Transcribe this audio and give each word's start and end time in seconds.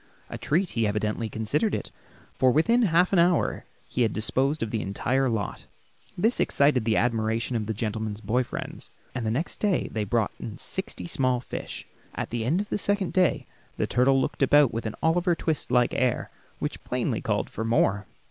A 0.31 0.37
treat 0.39 0.71
he 0.71 0.87
evidently 0.87 1.29
considered 1.29 1.75
it, 1.75 1.91
for 2.33 2.49
within 2.51 2.81
half 2.81 3.13
an 3.13 3.19
hour 3.19 3.65
he 3.87 4.01
had 4.01 4.13
disposed 4.13 4.63
of 4.63 4.71
the 4.71 4.81
entire 4.81 5.29
lot. 5.29 5.67
This 6.17 6.39
excited 6.39 6.85
the 6.85 6.97
admiration 6.97 7.55
of 7.55 7.67
the 7.67 7.73
gentleman's 7.75 8.19
boy 8.19 8.41
friends, 8.43 8.89
and 9.13 9.27
the 9.27 9.29
next 9.29 9.59
day 9.59 9.89
they 9.91 10.03
brought 10.03 10.31
in 10.39 10.57
sixty 10.57 11.05
small 11.05 11.39
fish. 11.39 11.85
At 12.15 12.31
the 12.31 12.43
end 12.45 12.61
of 12.61 12.69
the 12.69 12.79
second 12.79 13.13
day 13.13 13.45
the 13.77 13.85
turtle 13.85 14.19
looked 14.19 14.41
about 14.41 14.73
with 14.73 14.87
an 14.87 14.95
Oliver 15.03 15.35
Twist 15.35 15.69
like 15.69 15.93
air, 15.93 16.31
which 16.57 16.83
plainly 16.83 17.21
called 17.21 17.47
for 17.51 17.63
more. 17.63 18.07